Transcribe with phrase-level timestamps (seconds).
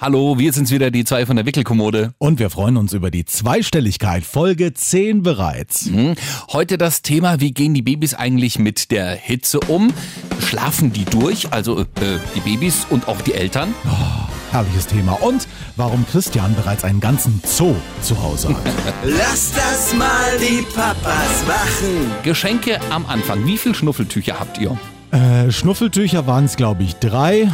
[0.00, 2.14] Hallo, wir sind's wieder, die zwei von der Wickelkommode.
[2.16, 5.90] Und wir freuen uns über die Zweistelligkeit, Folge 10 bereits.
[5.90, 6.14] Mhm.
[6.50, 9.92] Heute das Thema, wie gehen die Babys eigentlich mit der Hitze um?
[10.40, 11.84] Schlafen die durch, also äh,
[12.34, 13.74] die Babys und auch die Eltern?
[13.84, 15.20] Oh, herrliches Thema.
[15.20, 18.72] Und warum Christian bereits einen ganzen Zoo zu Hause hat.
[19.04, 22.10] Lass das mal die Papas machen.
[22.22, 23.44] Geschenke am Anfang.
[23.44, 24.78] Wie viel Schnuffeltücher habt ihr?
[25.10, 27.50] Äh, Schnuffeltücher waren es, glaube ich, drei.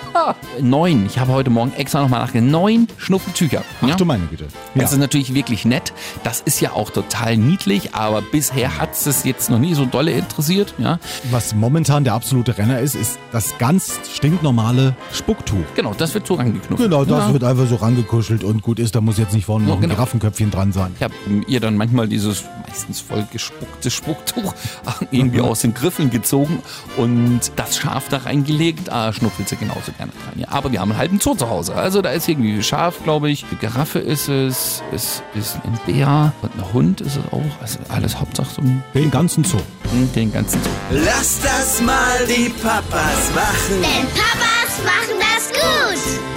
[0.60, 1.04] Neun.
[1.06, 2.50] Ich habe heute Morgen extra nochmal nachgedacht.
[2.50, 3.62] Neun Schnuffeltücher.
[3.82, 3.96] Ach Ja?
[3.96, 4.44] du meine Güte.
[4.74, 4.82] Ja.
[4.82, 5.92] Das ist natürlich wirklich nett.
[6.22, 10.12] Das ist ja auch total niedlich, aber bisher hat es jetzt noch nie so dolle
[10.12, 10.74] interessiert.
[10.78, 10.98] Ja?
[11.30, 15.64] Was momentan der absolute Renner ist, ist das ganz stinknormale Spucktuch.
[15.74, 16.90] Genau, das wird so angeknuffelt.
[16.90, 17.32] Genau, das ja.
[17.34, 19.94] wird einfach so rangekuschelt und gut ist, da muss jetzt nicht vorne noch ein genau.
[19.94, 20.92] Giraffenköpfchen dran sein.
[20.96, 21.14] Ich habe
[21.46, 24.54] ihr dann manchmal dieses meistens voll gespuckte Spucktuch
[25.10, 26.60] irgendwie aus den Griffeln gezogen
[26.96, 28.90] und das Schaf da reingelegt.
[28.90, 30.38] Ah, schnuffelt sie genauso gerne dran.
[30.40, 30.48] Ja.
[30.50, 31.74] Aber wir haben einen halben Zoo zu Hause.
[31.74, 33.44] Also da ist irgendwie Schaf, glaube ich.
[33.50, 34.82] Eine Giraffe ist es.
[34.92, 37.60] Es ist ein Bär und ein Hund ist es auch.
[37.60, 39.58] Also alles Hauptsache so ein, Den ganzen Zoo.
[40.14, 40.70] den ganzen Zoo.
[40.90, 43.82] Lass das mal die Papas machen.
[43.82, 46.33] Denn Papas machen das gut.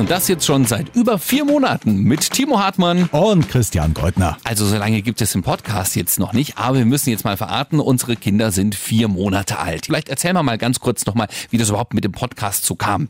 [0.00, 3.04] Und das jetzt schon seit über vier Monaten mit Timo Hartmann.
[3.12, 4.38] Und Christian Goldner.
[4.44, 7.36] Also so lange gibt es den Podcast jetzt noch nicht, aber wir müssen jetzt mal
[7.36, 9.84] verraten, unsere Kinder sind vier Monate alt.
[9.84, 13.08] Vielleicht erzählen wir mal ganz kurz nochmal, wie das überhaupt mit dem Podcast so kam.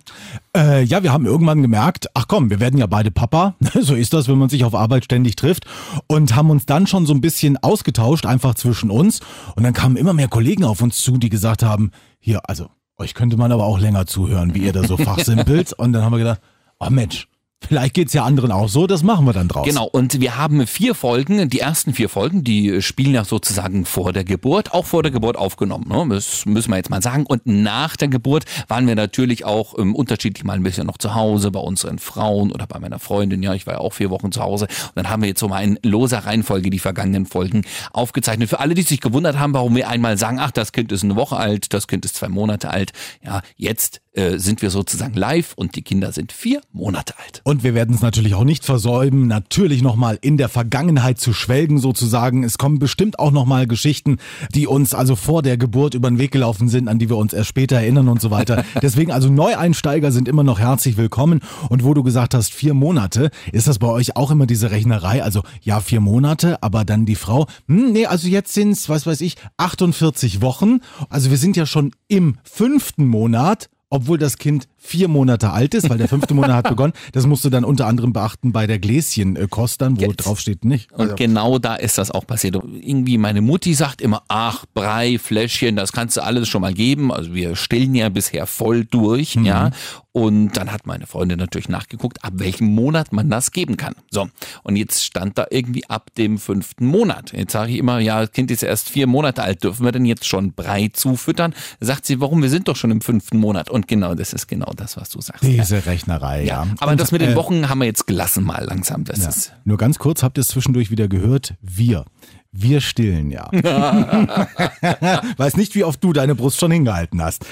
[0.57, 3.55] Äh, ja, wir haben irgendwann gemerkt, ach komm, wir werden ja beide Papa.
[3.81, 5.67] So ist das, wenn man sich auf Arbeit ständig trifft.
[6.09, 9.21] Und haben uns dann schon so ein bisschen ausgetauscht, einfach zwischen uns.
[9.55, 12.67] Und dann kamen immer mehr Kollegen auf uns zu, die gesagt haben, hier, also,
[12.99, 15.73] euch könnte man aber auch länger zuhören, wie ihr da so fachsimpelt.
[15.73, 16.41] Und dann haben wir gedacht,
[16.81, 17.29] oh Mensch,
[17.69, 19.67] vielleicht geht's ja anderen auch so, das machen wir dann draus.
[19.67, 24.13] Genau, und wir haben vier Folgen, die ersten vier Folgen, die spielen ja sozusagen vor
[24.13, 26.15] der Geburt, auch vor der Geburt aufgenommen, ne?
[26.15, 27.27] das müssen wir jetzt mal sagen.
[27.27, 31.15] Und nach der Geburt waren wir natürlich auch ähm, unterschiedlich mal ein bisschen noch zu
[31.15, 34.33] Hause, bei unseren Frauen oder bei meiner Freundin, ja, ich war ja auch vier Wochen
[34.33, 34.65] zu Hause.
[34.65, 38.49] Und dann haben wir jetzt so mal in loser Reihenfolge die vergangenen Folgen aufgezeichnet.
[38.49, 41.17] Für alle, die sich gewundert haben, warum wir einmal sagen, ach, das Kind ist eine
[41.17, 45.53] Woche alt, das Kind ist zwei Monate alt, ja, jetzt äh, sind wir sozusagen live
[45.55, 47.43] und die Kinder sind vier Monate alt.
[47.45, 51.79] Und wir werden es natürlich auch nicht versäumen, natürlich nochmal in der Vergangenheit zu schwelgen
[51.79, 52.43] sozusagen.
[52.43, 54.19] Es kommen bestimmt auch nochmal Geschichten,
[54.53, 57.33] die uns also vor der Geburt über den Weg gelaufen sind, an die wir uns
[57.33, 58.65] erst später erinnern und so weiter.
[58.83, 61.41] Deswegen also Neueinsteiger sind immer noch herzlich willkommen.
[61.69, 65.23] Und wo du gesagt hast, vier Monate, ist das bei euch auch immer diese Rechnerei?
[65.23, 69.21] Also ja, vier Monate, aber dann die Frau, hm, nee, also jetzt sind's, was weiß
[69.21, 70.81] ich, 48 Wochen.
[71.09, 75.91] Also wir sind ja schon im fünften Monat obwohl das Kind vier Monate alt ist,
[75.91, 76.95] weil der fünfte Monat hat begonnen.
[77.13, 80.25] Das musst du dann unter anderem beachten bei der Gläschenkost dann, wo Jetzt.
[80.25, 80.91] drauf steht nicht.
[80.93, 82.57] Und genau da ist das auch passiert.
[82.81, 87.13] Irgendwie meine Mutti sagt immer, ach, Brei, Fläschchen, das kannst du alles schon mal geben.
[87.13, 89.71] Also wir stillen ja bisher voll durch, ja.
[90.13, 93.95] Und dann hat meine Freundin natürlich nachgeguckt, ab welchem Monat man das geben kann.
[94.11, 94.29] So.
[94.65, 97.33] Und jetzt stand da irgendwie ab dem fünften Monat.
[97.33, 100.05] Jetzt sage ich immer, ja, das Kind ist erst vier Monate alt, dürfen wir denn
[100.05, 101.55] jetzt schon Brei zufüttern?
[101.79, 102.43] Sagt sie, warum?
[102.43, 103.71] Wir sind doch schon im fünften Monat.
[103.71, 105.43] Und genau, das ist genau das, was du sagst.
[105.45, 106.65] Diese Rechnerei, ja.
[106.65, 109.05] Ja, aber Und, das mit den äh, Wochen haben wir jetzt gelassen mal langsam.
[109.05, 109.29] Das Ja.
[109.29, 111.55] ist Nur ganz kurz, habt ihr es zwischendurch wieder gehört?
[111.63, 112.05] Wir.
[112.53, 113.49] Wir stillen ja.
[115.37, 117.45] Weiß nicht, wie oft du deine Brust schon hingehalten hast.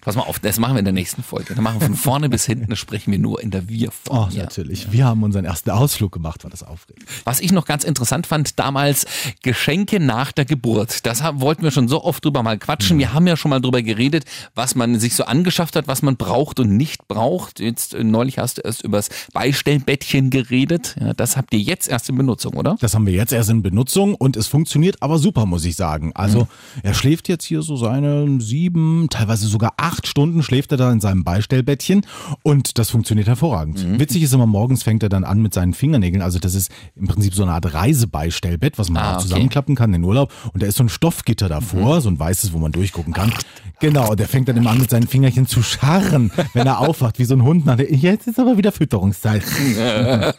[0.00, 1.54] Pass mal auf, das machen wir in der nächsten Folge.
[1.54, 4.28] Dann machen wir von vorne bis hinten, das sprechen wir nur in der Wir-Form.
[4.30, 4.42] Oh, Ja.
[4.44, 4.90] natürlich.
[4.92, 7.04] Wir haben unseren ersten Ausflug gemacht, war das aufregend.
[7.24, 9.06] Was ich noch ganz interessant fand, damals
[9.42, 11.06] Geschenke nach der Geburt.
[11.06, 12.98] Das wollten wir schon so oft drüber mal quatschen.
[12.98, 16.16] Wir haben ja schon mal drüber geredet, was man sich so angeschafft hat, was man
[16.16, 17.60] braucht und nicht braucht.
[17.60, 20.96] Jetzt äh, neulich hast du erst übers Beistellbettchen geredet.
[21.00, 22.76] Ja, das habt ihr jetzt erst in Benutzung, oder?
[22.80, 26.12] Das haben wir jetzt erst in Benutzung und es funktioniert aber super, muss ich sagen.
[26.14, 26.48] Also
[26.82, 31.00] er schläft jetzt hier so seine sieben, teilweise sogar acht Stunden schläft er da in
[31.00, 32.06] seinem Beistellbettchen
[32.42, 33.98] und das funktioniert hervorragend.
[33.98, 36.22] Witzig ist immer, morgens fängt er dann an mit seinen Fingernägeln.
[36.22, 39.22] Also das ist im Prinzip so eine Art Reisebeistellbett, was man Ah, okay.
[39.22, 40.32] zusammenklappen kann in den Urlaub.
[40.52, 43.32] Und da ist so ein Stoffgitter davor, so ein weißes, wo man durchgucken kann.
[43.80, 47.18] Genau, und der fängt dann immer an mit seinen Fingerchen zu scharren, wenn er aufwacht,
[47.18, 47.66] wie so ein Hund.
[47.66, 49.42] nach der- Jetzt ist aber wieder Fütterungszeit.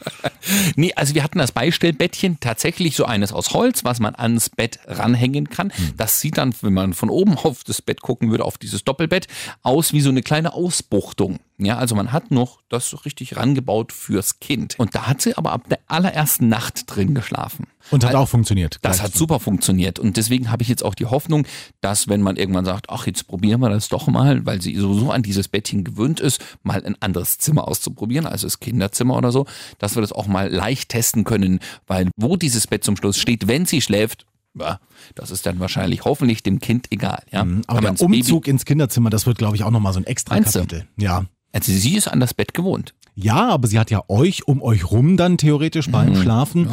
[0.75, 4.79] Nee, also wir hatten das Beistellbettchen, tatsächlich so eines aus Holz, was man ans Bett
[4.87, 5.71] ranhängen kann.
[5.95, 9.27] Das sieht dann, wenn man von oben auf das Bett gucken würde, auf dieses Doppelbett,
[9.61, 11.39] aus wie so eine kleine Ausbuchtung.
[11.59, 14.77] Ja, also man hat noch das so richtig rangebaut fürs Kind.
[14.79, 17.67] Und da hat sie aber ab der allerersten Nacht drin geschlafen.
[17.91, 18.79] Und hat auch funktioniert.
[18.81, 19.99] Das hat super funktioniert.
[19.99, 21.45] Und deswegen habe ich jetzt auch die Hoffnung,
[21.79, 25.11] dass wenn man irgendwann sagt, ach, jetzt probieren wir das doch mal, weil sie sowieso
[25.11, 29.45] an dieses Bettchen gewöhnt ist, mal ein anderes Zimmer auszuprobieren, also das Kinderzimmer oder so,
[29.77, 33.47] dass wir das auch mal leicht testen können, weil wo dieses Bett zum Schluss steht,
[33.47, 34.25] wenn sie schläft,
[34.59, 34.79] ja,
[35.15, 37.23] das ist dann wahrscheinlich hoffentlich dem Kind egal.
[37.31, 37.41] Ja?
[37.41, 39.99] Aber Kann der das Baby- Umzug ins Kinderzimmer, das wird, glaube ich, auch nochmal so
[39.99, 40.59] ein extra Meinst du?
[40.59, 40.87] Kapitel.
[40.97, 41.25] Ja.
[41.51, 42.93] Also sie ist an das Bett gewohnt.
[43.15, 46.67] Ja, aber sie hat ja euch um euch rum dann theoretisch beim Schlafen.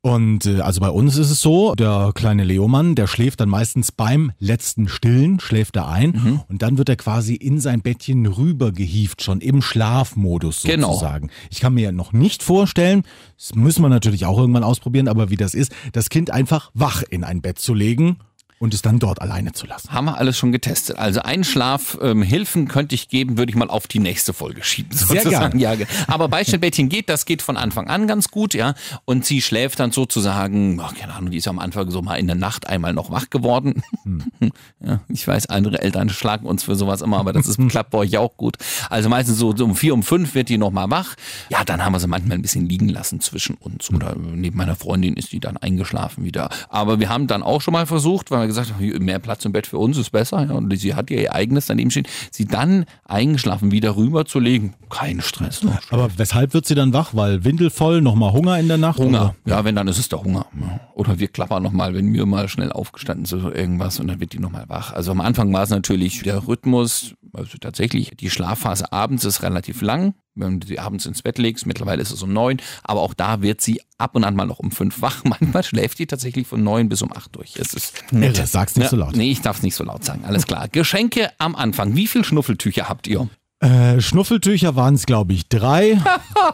[0.00, 3.92] Und äh, also bei uns ist es so, der kleine Leomann, der schläft dann meistens
[3.92, 9.22] beim letzten Stillen, schläft er ein und dann wird er quasi in sein Bettchen rübergehieft,
[9.22, 10.88] schon im Schlafmodus Genau.
[10.92, 11.30] sozusagen.
[11.50, 13.02] Ich kann mir noch nicht vorstellen,
[13.36, 17.02] das müssen wir natürlich auch irgendwann ausprobieren, aber wie das ist, das Kind einfach wach
[17.08, 18.18] in ein Bett zu legen
[18.58, 19.92] und es dann dort alleine zu lassen.
[19.92, 20.98] Haben wir alles schon getestet.
[20.98, 24.92] Also Einschlafhilfen ähm, könnte ich geben, würde ich mal auf die nächste Folge schieben.
[24.96, 25.58] Sehr sozusagen.
[25.58, 25.74] Ja,
[26.06, 28.74] aber Beistellbettchen geht, das geht von Anfang an ganz gut, ja.
[29.04, 32.26] Und sie schläft dann sozusagen, ach, keine Ahnung, die ist am Anfang so mal in
[32.26, 33.82] der Nacht einmal noch wach geworden.
[34.80, 37.98] Ja, ich weiß, andere Eltern schlagen uns für sowas immer, aber das ist, klappt bei
[37.98, 38.56] euch auch gut.
[38.88, 41.16] Also meistens so, so um vier, um fünf wird die nochmal wach.
[41.50, 43.92] Ja, dann haben wir sie manchmal ein bisschen liegen lassen zwischen uns.
[43.92, 46.48] Oder neben meiner Freundin ist die dann eingeschlafen wieder.
[46.68, 49.52] Aber wir haben dann auch schon mal versucht, weil wir gesagt haben, mehr Platz im
[49.52, 50.44] Bett für uns ist besser.
[50.44, 52.06] Ja, und sie hat ihr eigenes daneben stehen.
[52.32, 54.74] Sie dann eingeschlafen wieder rüberzulegen.
[54.90, 55.62] Kein Stress.
[55.62, 55.78] ne?
[55.90, 57.14] Aber weshalb wird sie dann wach?
[57.14, 58.98] Weil Windel voll, nochmal Hunger in der Nacht?
[58.98, 59.34] Hunger.
[59.44, 59.56] Oder?
[59.56, 60.46] Ja, wenn, dann ist es der Hunger.
[60.94, 64.32] Oder wir klappern nochmal, wenn wir mal schnell aufgestanden sind oder irgendwas und dann wird
[64.32, 64.92] die nochmal wach.
[64.92, 69.82] Also am Anfang war es natürlich der Rhythmus, also tatsächlich, die Schlafphase abends ist relativ
[69.82, 70.14] lang.
[70.38, 73.42] Wenn du sie abends ins Bett legst, mittlerweile ist es um neun, aber auch da
[73.42, 75.24] wird sie ab und an mal noch um fünf wach.
[75.24, 77.56] Manchmal schläft die tatsächlich von neun bis um acht durch.
[77.56, 79.16] Es ist Irre, sag's nicht ja, so laut.
[79.16, 80.24] Nee, ich darf es nicht so laut sagen.
[80.24, 80.68] Alles klar.
[80.72, 81.96] Geschenke am Anfang.
[81.96, 83.28] Wie viel Schnuffeltücher habt ihr?
[83.60, 86.00] Äh, Schnuffeltücher waren es, glaube ich, drei.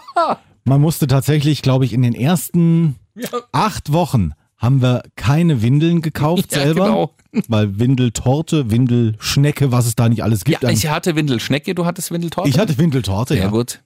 [0.64, 2.96] Man musste tatsächlich, glaube ich, in den ersten
[3.52, 4.32] acht Wochen
[4.64, 6.84] haben wir keine Windeln gekauft Ja, selber.
[6.86, 7.14] genau.
[7.48, 10.62] Weil Windeltorte, Windelschnecke, was es da nicht alles gibt.
[10.62, 12.48] Ja, ich hatte Windelschnecke, du hattest Windeltorte?
[12.48, 13.50] ich hatte Windeltorte, Sehr ja.
[13.50, 13.82] gut.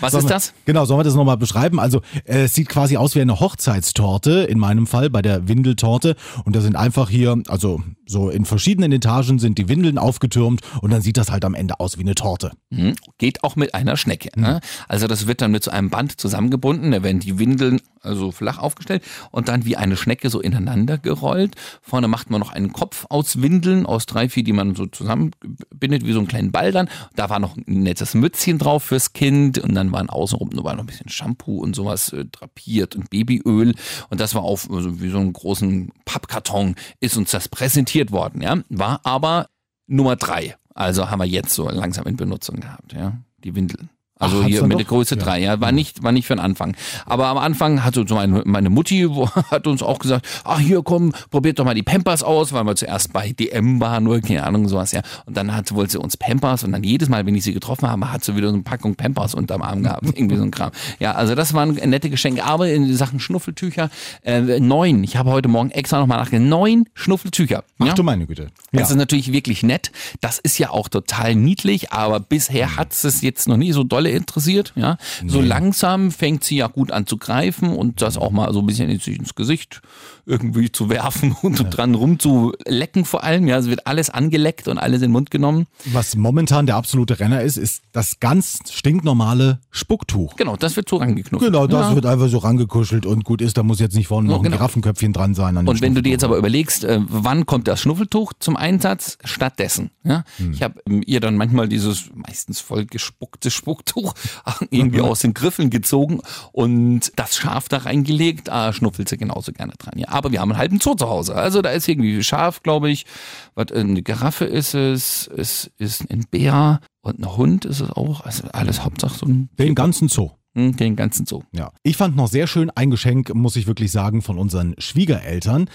[0.00, 0.52] Was ist das?
[0.66, 1.80] Genau, sollen wir das nochmal beschreiben?
[1.80, 6.14] Also äh, es sieht quasi aus wie eine Hochzeitstorte, in meinem Fall bei der Windeltorte.
[6.44, 10.90] Und da sind einfach hier, also so in verschiedenen Etagen sind die Windeln aufgetürmt und
[10.92, 12.52] dann sieht das halt am Ende aus wie eine Torte.
[12.68, 12.96] Mhm.
[13.16, 14.28] Geht auch mit einer Schnecke.
[14.38, 14.60] Ne?
[14.88, 16.90] Also das wird dann mit so einem Band zusammengebunden.
[16.90, 21.54] Da werden die Windeln also flach aufgestellt und dann wie eine Schnecke so ineinander gerollt.
[21.82, 26.06] Vorne macht man noch einen Kopf aus Windeln, aus drei, vier, die man so zusammenbindet,
[26.06, 26.88] wie so einen kleinen Ball dann.
[27.16, 30.84] Da war noch ein nettes Mützchen drauf fürs Kind und dann waren außenrum war noch
[30.84, 33.74] ein bisschen Shampoo und sowas äh, drapiert und Babyöl.
[34.08, 38.42] Und das war auf also wie so einen großen Pappkarton ist uns das präsentiert worden.
[38.42, 38.58] Ja?
[38.68, 39.48] War aber
[39.86, 40.56] Nummer drei.
[40.74, 43.90] Also haben wir jetzt so langsam in Benutzung gehabt, ja, die Windeln.
[44.20, 44.76] Also Ach, hier mit doch?
[44.78, 45.22] der Größe Ja.
[45.22, 46.76] drei, ja, war nicht, war nicht für den Anfang.
[47.06, 49.08] Aber am Anfang hat so meine, meine Mutti
[49.50, 52.76] hat uns auch gesagt, ach hier komm, probiert doch mal die Pampers aus, weil wir
[52.76, 55.00] zuerst bei DM waren oder keine Ahnung sowas, ja.
[55.26, 57.88] Und dann hat, wollte sie uns Pampers und dann jedes Mal, wenn ich sie getroffen
[57.88, 60.70] habe, hat sie wieder so eine Packung Pampers unterm Arm gehabt, irgendwie so ein Kram.
[60.98, 63.90] Ja, also das waren nette Geschenke, aber in Sachen Schnuffeltücher,
[64.22, 65.02] äh, neun.
[65.02, 67.64] Ich habe heute Morgen extra nochmal nachgedacht, neun Schnuffeltücher.
[67.78, 67.94] Ach ja?
[67.94, 68.48] du meine Güte.
[68.72, 68.80] Ja.
[68.80, 69.90] Das ist natürlich wirklich nett.
[70.20, 74.09] Das ist ja auch total niedlich, aber bisher hat es jetzt noch nie so dolle
[74.12, 74.72] interessiert.
[74.76, 74.96] Ja,
[75.26, 78.66] so langsam fängt sie ja gut an zu greifen und das auch mal so ein
[78.66, 79.80] bisschen ins, Gesicht
[80.26, 83.46] irgendwie zu werfen und so dran rumzulecken vor allem.
[83.48, 85.66] Ja, es wird alles angeleckt und alles in den Mund genommen.
[85.86, 90.36] Was momentan der absolute Renner ist, ist das ganz stinknormale Spucktuch.
[90.36, 91.52] Genau, das wird so rangeknuffelt.
[91.52, 91.94] Genau, das ja.
[91.94, 94.56] wird einfach so rangekuschelt und gut ist, da muss jetzt nicht vorne noch ein genau.
[94.56, 95.56] Giraffenköpfchen dran sein.
[95.56, 99.18] Und wenn du dir jetzt aber überlegst, äh, wann kommt das Schnuffeltuch zum Einsatz?
[99.24, 99.90] Stattdessen.
[100.04, 100.24] Ja?
[100.36, 100.52] Hm.
[100.52, 103.99] Ich habe ähm, ihr dann manchmal dieses meistens voll gespuckte Spucktuch
[104.70, 106.20] irgendwie aus den Griffeln gezogen
[106.52, 108.48] und das Schaf da reingelegt.
[108.50, 109.98] Ah, schnuffelt sie genauso gerne dran.
[109.98, 110.08] Ja.
[110.08, 111.34] Aber wir haben einen halben Zoo zu Hause.
[111.34, 113.06] Also da ist irgendwie Schaf, glaube ich.
[113.54, 118.22] Was, eine Giraffe ist es, es ist ein Bär und ein Hund ist es auch.
[118.22, 120.30] Also alles Hauptsache so ein, Den ganzen Zoo.
[120.54, 121.42] hm, den ganzen Zoo.
[121.52, 121.70] Ja.
[121.82, 125.68] Ich fand noch sehr schön ein Geschenk, muss ich wirklich sagen, von unseren Schwiegereltern.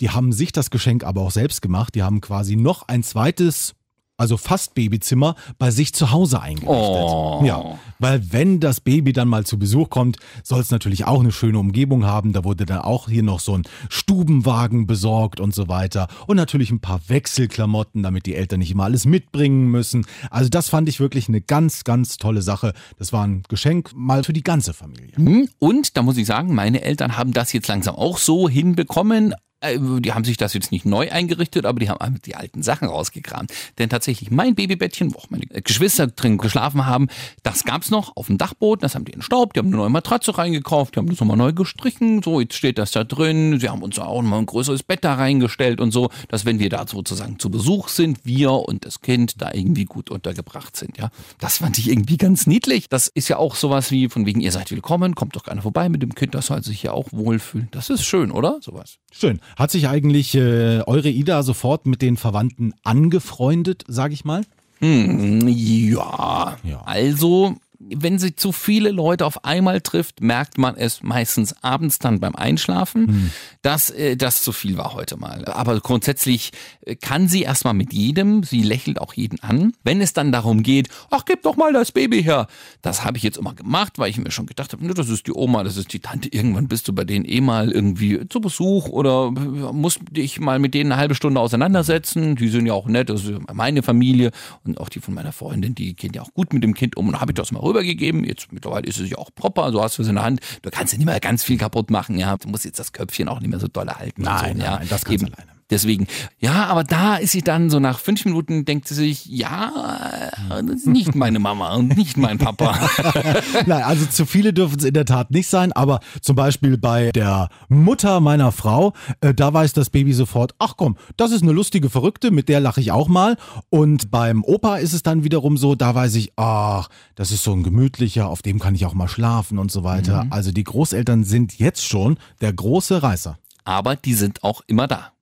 [0.00, 1.94] Die haben sich das Geschenk aber auch selbst gemacht.
[1.94, 3.74] Die haben quasi noch ein zweites,
[4.20, 6.68] also fast Babyzimmer bei sich zu Hause eingerichtet.
[6.68, 7.42] Oh.
[7.42, 11.32] Ja, weil wenn das Baby dann mal zu Besuch kommt, soll es natürlich auch eine
[11.32, 12.34] schöne Umgebung haben.
[12.34, 16.06] Da wurde dann auch hier noch so ein Stubenwagen besorgt und so weiter.
[16.26, 20.04] Und natürlich ein paar Wechselklamotten, damit die Eltern nicht immer alles mitbringen müssen.
[20.30, 22.74] Also das fand ich wirklich eine ganz, ganz tolle Sache.
[22.98, 25.16] Das war ein Geschenk mal für die ganze Familie.
[25.16, 25.48] Hm?
[25.58, 29.34] Und da muss ich sagen, meine Eltern haben das jetzt langsam auch so hinbekommen.
[29.60, 32.88] Äh, Die haben sich das jetzt nicht neu eingerichtet, aber die haben die alten Sachen
[32.88, 33.52] rausgekramt.
[33.78, 37.08] Denn tatsächlich mein Babybettchen, wo auch meine Geschwister drin geschlafen haben,
[37.42, 40.36] das gab's noch auf dem Dachboden, das haben die entstaubt, die haben eine neue Matratze
[40.36, 43.82] reingekauft, die haben das nochmal neu gestrichen, so, jetzt steht das da drin, sie haben
[43.82, 47.38] uns auch nochmal ein größeres Bett da reingestellt und so, dass wenn wir da sozusagen
[47.38, 51.10] zu Besuch sind, wir und das Kind da irgendwie gut untergebracht sind, ja.
[51.38, 52.88] Das fand ich irgendwie ganz niedlich.
[52.88, 55.88] Das ist ja auch sowas wie, von wegen, ihr seid willkommen, kommt doch gerne vorbei
[55.88, 57.68] mit dem Kind, das soll sich ja auch wohlfühlen.
[57.72, 58.58] Das ist schön, oder?
[58.60, 58.98] Sowas.
[59.12, 59.40] Schön.
[59.56, 64.42] Hat sich eigentlich äh, eure Ida sofort mit den Verwandten angefreundet, sag ich mal?
[64.80, 66.56] Hm, ja.
[66.62, 66.82] Ja.
[66.84, 72.20] Also, wenn sie zu viele Leute auf einmal trifft, merkt man es meistens abends dann
[72.20, 73.30] beim Einschlafen, Hm.
[73.62, 75.46] dass äh, das zu viel war heute mal.
[75.46, 76.52] Aber grundsätzlich
[76.84, 79.72] äh, kann sie erstmal mit jedem, sie lächelt auch jeden an.
[79.82, 82.48] Wenn es dann darum geht, ach, gib doch mal das Baby her.
[82.82, 85.26] Das habe ich jetzt immer gemacht, weil ich mir schon gedacht habe, ne, das ist
[85.26, 86.28] die Oma, das ist die Tante.
[86.30, 90.74] Irgendwann bist du bei denen eh mal irgendwie zu Besuch oder musst dich mal mit
[90.74, 92.36] denen eine halbe Stunde auseinandersetzen.
[92.36, 94.32] Die sind ja auch nett, das ist meine Familie
[94.64, 97.08] und auch die von meiner Freundin, die gehen ja auch gut mit dem Kind um.
[97.08, 98.24] Und habe ich das mal rübergegeben.
[98.24, 100.40] Jetzt mittlerweile ist es ja auch proper, so hast du es in der Hand.
[100.62, 102.36] Du kannst ja nicht mehr ganz viel kaputt machen, ja.
[102.36, 104.22] Du musst jetzt das Köpfchen auch nicht mehr so doll halten.
[104.22, 104.76] Nein, so, nein, ja.
[104.78, 105.34] nein, das kannst du Eben.
[105.34, 105.59] alleine.
[105.70, 106.08] Deswegen,
[106.38, 110.76] ja, aber da ist sie dann so nach fünf Minuten, denkt sie sich, ja, das
[110.76, 112.76] ist nicht meine Mama und nicht mein Papa.
[113.66, 117.12] Nein, also zu viele dürfen es in der Tat nicht sein, aber zum Beispiel bei
[117.12, 121.52] der Mutter meiner Frau, äh, da weiß das Baby sofort, ach komm, das ist eine
[121.52, 123.36] lustige Verrückte, mit der lache ich auch mal.
[123.68, 127.52] Und beim Opa ist es dann wiederum so, da weiß ich, ach, das ist so
[127.52, 130.26] ein gemütlicher, auf dem kann ich auch mal schlafen und so weiter.
[130.30, 133.38] Also die Großeltern sind jetzt schon der große Reißer.
[133.64, 135.12] Aber die sind auch immer da.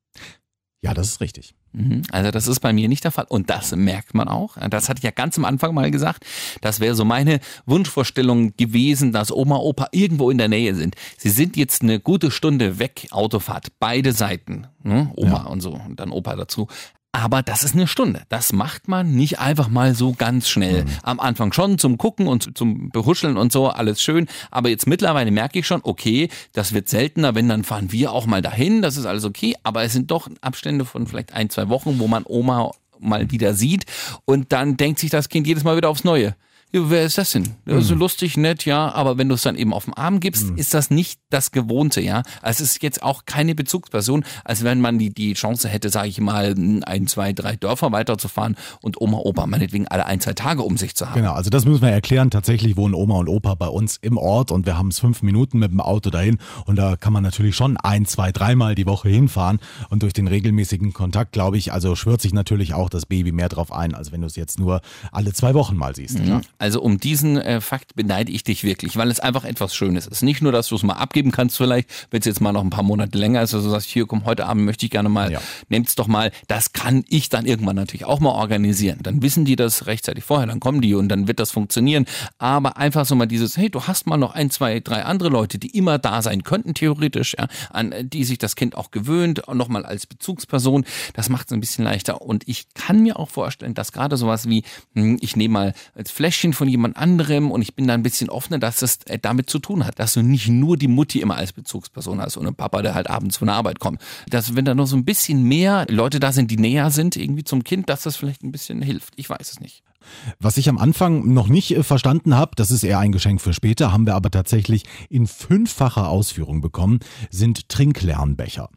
[0.81, 1.55] Ja, das ist richtig.
[1.73, 2.03] Mhm.
[2.13, 4.57] Also das ist bei mir nicht der Fall und das merkt man auch.
[4.71, 6.25] Das hatte ich ja ganz am Anfang mal gesagt.
[6.61, 10.95] Das wäre so meine Wunschvorstellung gewesen, dass Oma, Opa irgendwo in der Nähe sind.
[11.17, 15.11] Sie sind jetzt eine gute Stunde weg, Autofahrt, beide Seiten, ne?
[15.17, 16.69] Oma und so und dann Opa dazu.
[17.12, 18.23] Aber das ist eine Stunde.
[18.29, 20.85] Das macht man nicht einfach mal so ganz schnell.
[21.03, 24.27] Am Anfang schon zum Gucken und zum Behuscheln und so, alles schön.
[24.50, 27.35] Aber jetzt mittlerweile merke ich schon, okay, das wird seltener.
[27.35, 28.83] Wenn, dann fahren wir auch mal dahin.
[28.83, 29.55] Das ist alles okay.
[29.62, 33.55] Aber es sind doch Abstände von vielleicht ein, zwei Wochen, wo man Oma mal wieder
[33.55, 33.87] sieht.
[34.25, 36.37] Und dann denkt sich das Kind jedes Mal wieder aufs Neue.
[36.71, 37.55] Ja, wer ist das denn?
[37.65, 40.51] Ist so lustig, nett, ja, aber wenn du es dann eben auf den Arm gibst,
[40.57, 42.23] ist das nicht das Gewohnte, ja.
[42.43, 46.09] Also es ist jetzt auch keine Bezugsperson, als wenn man die, die Chance hätte, sage
[46.09, 50.63] ich mal, ein, zwei, drei Dörfer weiterzufahren und Oma, Opa meinetwegen alle ein, zwei Tage
[50.63, 51.23] um sich zu haben.
[51.23, 52.31] Genau, also das müssen wir erklären.
[52.31, 55.59] Tatsächlich wohnen Oma und Opa bei uns im Ort und wir haben es fünf Minuten
[55.59, 59.09] mit dem Auto dahin und da kann man natürlich schon ein, zwei, dreimal die Woche
[59.09, 59.59] hinfahren
[59.89, 63.49] und durch den regelmäßigen Kontakt, glaube ich, also schwört sich natürlich auch das Baby mehr
[63.49, 64.83] drauf ein, als wenn du es jetzt nur
[65.13, 66.19] alle zwei Wochen mal siehst.
[66.19, 66.43] Ja?
[66.59, 70.23] Also um diesen äh, Fakt beneide ich dich wirklich, weil es einfach etwas Schönes ist.
[70.23, 72.71] Nicht nur, dass du es mal abgeben kannst vielleicht, wenn es jetzt mal noch ein
[72.71, 75.31] paar Monate länger ist, also du sagst, hier komm, heute Abend möchte ich gerne mal,
[75.33, 75.41] Ja.
[75.69, 76.33] nehmt's doch mal.
[76.49, 78.99] Das kann ich dann irgendwann natürlich auch mal organisieren.
[79.03, 82.07] Dann wissen die das rechtzeitig vorher, dann kommen die und dann wird das funktionieren.
[82.38, 85.59] Aber einfach so mal dieses, hey, du hast mal noch ein, zwei, drei andere Leute,
[85.59, 89.43] die immer da sein könnten, theoretisch, ja, an äh, die sich das Kind auch gewöhnt,
[89.53, 90.85] nochmal als Bezugsperson,
[91.15, 92.23] das macht es ein bisschen leichter.
[92.23, 96.11] Und ich kann mir auch vorstellen, dass gerade sowas wie, hm, ich nehme mal als
[96.11, 99.50] Fläschchen von jemand anderem und ich bin da ein bisschen offener, dass das äh, damit
[99.50, 102.55] zu tun hat, dass du nicht nur die Mutti immer als Bezugsperson hast und ein
[102.55, 104.00] Papa, der halt abends von der Arbeit kommt.
[104.28, 107.45] Dass wenn da noch so ein bisschen mehr Leute da sind, die näher sind irgendwie
[107.45, 109.14] zum Kind, dass das vielleicht ein bisschen hilft.
[109.17, 109.83] Ich weiß es nicht.
[110.38, 113.52] Was ich am Anfang noch nicht äh, verstanden habe, das ist eher ein Geschenk für
[113.52, 117.00] später, haben wir aber tatsächlich in fünffacher Ausführung bekommen,
[117.31, 118.69] sind Trinklernbecher.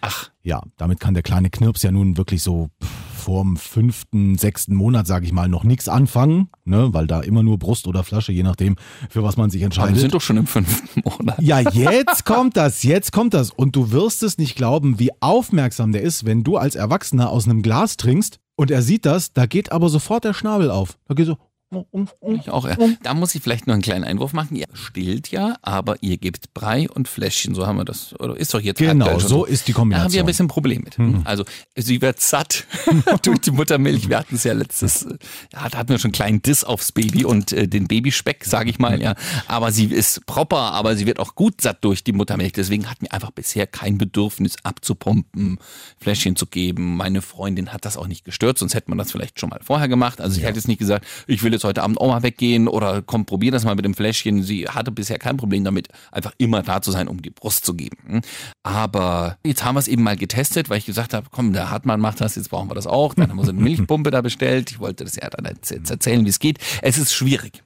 [0.00, 2.70] Ach, Ja, damit kann der kleine Knirps ja nun wirklich so
[3.20, 7.58] vorm fünften, sechsten Monat, sage ich mal, noch nichts anfangen, ne, weil da immer nur
[7.58, 8.76] Brust oder Flasche, je nachdem,
[9.08, 9.94] für was man sich aber entscheidet.
[9.94, 11.40] wir sind doch schon im fünften Monat.
[11.40, 13.50] Ja, jetzt kommt das, jetzt kommt das.
[13.50, 17.46] Und du wirst es nicht glauben, wie aufmerksam der ist, wenn du als Erwachsener aus
[17.46, 20.98] einem Glas trinkst und er sieht das, da geht aber sofort der Schnabel auf.
[21.06, 21.38] Da geht so.
[22.40, 22.76] Ich auch, ja.
[23.02, 24.56] Da muss ich vielleicht noch einen kleinen Einwurf machen.
[24.56, 27.54] Ihr stillt ja, aber ihr gebt Brei und Fläschchen.
[27.54, 28.18] So haben wir das.
[28.18, 30.20] Oder ist doch jetzt Genau, so ist die Da haben wir Kombination.
[30.20, 30.98] ein bisschen Problem mit.
[31.24, 31.44] Also
[31.76, 32.64] sie wird satt
[33.22, 34.08] durch die Muttermilch.
[34.08, 35.16] Wir hatten es ja letztes, äh,
[35.52, 38.70] ja, da hatten wir schon einen kleinen Diss aufs Baby und äh, den Babyspeck, sage
[38.70, 39.14] ich mal, ja.
[39.46, 42.52] Aber sie ist proper, aber sie wird auch gut satt durch die Muttermilch.
[42.52, 45.58] Deswegen hatten wir einfach bisher kein Bedürfnis abzupumpen,
[46.00, 46.96] Fläschchen zu geben.
[46.96, 49.86] Meine Freundin hat das auch nicht gestört, sonst hätte man das vielleicht schon mal vorher
[49.86, 50.20] gemacht.
[50.20, 53.02] Also ich hätte jetzt nicht gesagt, ich will jetzt heute Abend auch mal weggehen oder
[53.02, 54.42] komm, probier das mal mit dem Fläschchen.
[54.42, 57.74] Sie hatte bisher kein Problem damit, einfach immer da zu sein, um die Brust zu
[57.74, 58.22] geben.
[58.62, 62.00] Aber jetzt haben wir es eben mal getestet, weil ich gesagt habe, komm, der Hartmann
[62.00, 63.14] macht das, jetzt brauchen wir das auch.
[63.14, 64.70] Dann haben wir so eine Milchpumpe da bestellt.
[64.70, 66.58] Ich wollte das ja dann jetzt jetzt erzählen, wie es geht.
[66.82, 67.62] Es ist schwierig.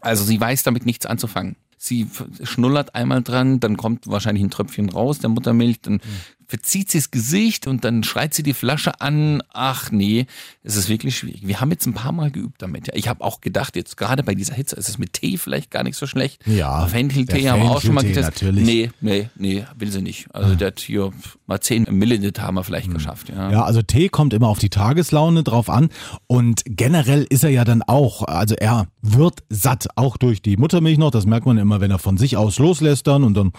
[0.00, 1.56] Also sie weiß damit nichts anzufangen.
[1.78, 2.08] Sie
[2.42, 6.00] schnullert einmal dran, dann kommt wahrscheinlich ein Tröpfchen raus der Muttermilch, dann
[6.46, 9.42] verzieht sie das Gesicht und dann schreit sie die Flasche an.
[9.52, 10.26] Ach nee,
[10.62, 11.46] es ist wirklich schwierig.
[11.46, 12.88] Wir haben jetzt ein paar Mal geübt damit.
[12.88, 12.94] Ja.
[12.94, 15.82] Ich habe auch gedacht, jetzt gerade bei dieser Hitze ist es mit Tee vielleicht gar
[15.82, 16.46] nicht so schlecht.
[16.46, 18.48] Ja, Fencheltee der haben wir auch schon mal Fencheltee getestet.
[18.48, 18.66] natürlich.
[18.66, 20.26] Nee, nee, nee, will sie nicht.
[20.34, 21.12] Also der hat hier
[21.46, 23.28] mal 10 Milliliter haben wir vielleicht geschafft.
[23.28, 23.50] Ja.
[23.50, 25.90] Ja, also Tee kommt immer auf die Tageslaune drauf an
[26.26, 30.98] und generell ist er ja dann auch, also er wird satt, auch durch die Muttermilch
[30.98, 33.52] noch, das merkt man immer, wenn er von sich aus loslässt dann und dann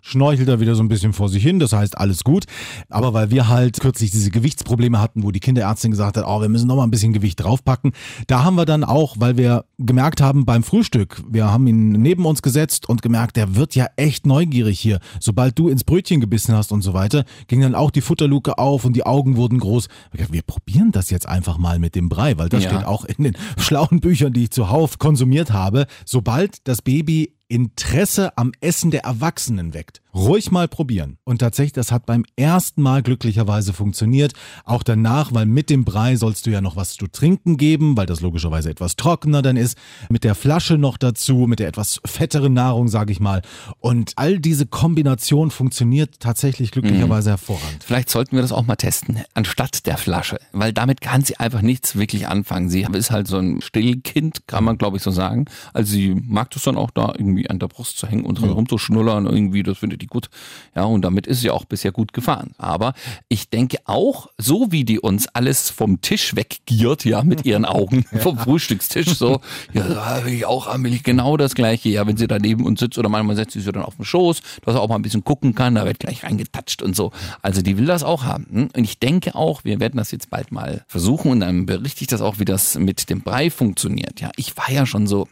[0.00, 2.44] schnorchelt er wieder so ein bisschen vor sich hin, das heißt alles gut.
[2.90, 6.48] Aber weil wir halt kürzlich diese Gewichtsprobleme hatten, wo die Kinderärztin gesagt hat, oh, wir
[6.50, 7.92] müssen noch mal ein bisschen Gewicht draufpacken,
[8.26, 12.26] da haben wir dann auch, weil wir gemerkt haben beim Frühstück, wir haben ihn neben
[12.26, 14.98] uns gesetzt und gemerkt, der wird ja echt neugierig hier.
[15.20, 18.84] Sobald du ins Brötchen gebissen hast und so weiter, ging dann auch die Futterluke auf
[18.84, 19.88] und die Augen wurden groß.
[20.12, 22.70] Wir probieren das jetzt einfach mal mit dem Brei, weil das Ja.
[22.70, 25.86] steht auch in den schlauen Büchern, die ich zuhauf konsumiert habe.
[26.04, 30.02] Sobald das Baby Interesse am Essen der Erwachsenen weckt.
[30.14, 31.18] Ruhig mal probieren.
[31.24, 34.32] Und tatsächlich, das hat beim ersten Mal glücklicherweise funktioniert.
[34.64, 38.06] Auch danach, weil mit dem Brei sollst du ja noch was zu trinken geben, weil
[38.06, 39.76] das logischerweise etwas trockener dann ist.
[40.08, 43.42] Mit der Flasche noch dazu, mit der etwas fetteren Nahrung, sage ich mal.
[43.78, 47.84] Und all diese Kombination funktioniert tatsächlich glücklicherweise hervorragend.
[47.84, 50.38] Vielleicht sollten wir das auch mal testen, anstatt der Flasche.
[50.52, 52.70] Weil damit kann sie einfach nichts wirklich anfangen.
[52.70, 55.44] Sie ist halt so ein Stillkind, kann man glaube ich so sagen.
[55.74, 58.50] Also sie mag das dann auch da irgendwie an der Brust zu hängen und dran
[58.50, 59.26] rumzuschnullern.
[59.26, 60.28] Irgendwie, das findet die gut.
[60.74, 62.52] Ja, und damit ist sie auch bisher gut gefahren.
[62.58, 62.94] Aber
[63.28, 68.04] ich denke auch, so wie die uns alles vom Tisch weggiert, ja, mit ihren Augen,
[68.18, 69.40] vom Frühstückstisch, so,
[69.72, 71.88] ja, da will ich auch Amelie genau das Gleiche.
[71.90, 74.04] Ja, wenn sie da neben uns sitzt oder manchmal setzt sie sich dann auf den
[74.04, 77.12] Schoß, dass er auch mal ein bisschen gucken kann, da wird gleich reingetatscht und so.
[77.42, 78.46] Also die will das auch haben.
[78.50, 78.68] hm?
[78.76, 82.08] Und ich denke auch, wir werden das jetzt bald mal versuchen und dann berichte ich
[82.08, 84.20] das auch, wie das mit dem Brei funktioniert.
[84.20, 85.28] Ja, ich war ja schon so,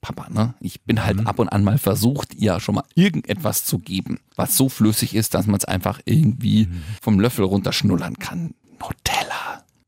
[0.00, 0.54] Papa, ne?
[0.60, 4.56] Ich bin halt ab und an mal versucht, ihr schon mal irgendetwas zu geben, was
[4.56, 6.68] so flüssig ist, dass man es einfach irgendwie
[7.02, 8.54] vom Löffel runterschnullern kann.
[8.80, 9.43] Nutella.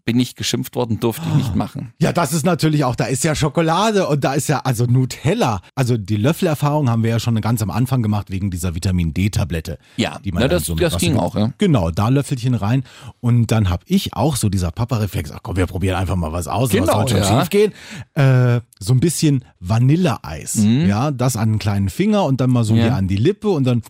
[0.07, 1.93] Bin ich geschimpft worden, durfte ich nicht machen.
[2.01, 5.61] Ja, das ist natürlich auch, da ist ja Schokolade und da ist ja also Nutella.
[5.75, 9.79] Also die Löffelerfahrung haben wir ja schon ganz am Anfang gemacht wegen dieser Vitamin D-Tablette.
[9.97, 11.53] Ja, die man na, das- mit das ging auch, ja.
[11.59, 12.85] Genau, da Löffelchen rein
[13.21, 16.47] und dann habe ich auch so dieser Papa-Reflex, ach komm, wir probieren einfach mal was
[16.47, 17.41] aus, was Genau, soll schon ja.
[17.41, 17.73] schief gehen.
[18.15, 22.75] Äh, so ein bisschen Vanilleeis, ja, das an einen kleinen Finger und dann mal so
[22.75, 22.79] Mhm.
[22.79, 22.85] Ja.
[22.85, 23.83] hier an die Lippe und dann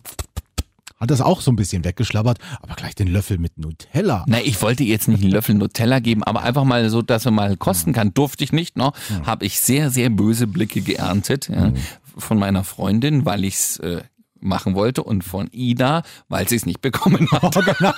[0.99, 4.25] hat das auch so ein bisschen weggeschlabbert, aber gleich den Löffel mit Nutella.
[4.27, 7.31] Na, ich wollte jetzt nicht einen Löffel Nutella geben, aber einfach mal so, dass er
[7.31, 8.13] mal kosten kann.
[8.13, 8.91] Durfte ich nicht, ne?
[9.25, 11.71] Habe ich sehr, sehr böse Blicke geerntet ja,
[12.17, 14.01] von meiner Freundin, weil ich's äh,
[14.39, 17.57] machen wollte und von Ida, weil sie es nicht bekommen hat.